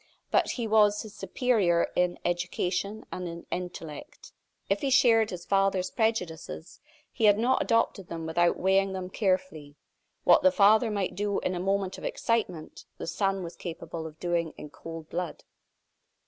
But 0.31 0.49
he 0.53 0.65
was 0.65 1.03
his 1.03 1.13
superior 1.13 1.91
in 1.95 2.17
education 2.25 3.05
and 3.11 3.27
in 3.27 3.45
intellect. 3.51 4.33
If 4.67 4.81
he 4.81 4.89
shared 4.89 5.29
his 5.29 5.45
father's 5.45 5.91
prejudices, 5.91 6.79
he 7.11 7.25
had 7.25 7.37
not 7.37 7.61
adopted 7.61 8.07
them 8.07 8.25
without 8.25 8.57
weighing 8.57 8.93
them 8.93 9.11
carefully. 9.11 9.75
What 10.23 10.41
the 10.41 10.51
father 10.51 10.89
might 10.89 11.13
do 11.13 11.39
in 11.41 11.53
a 11.53 11.59
moment 11.59 11.99
of 11.99 12.03
excitement, 12.03 12.85
the 12.97 13.05
son 13.05 13.43
was 13.43 13.55
capable 13.55 14.07
of 14.07 14.19
doing 14.19 14.55
in 14.57 14.71
cold 14.71 15.07
blood. 15.07 15.43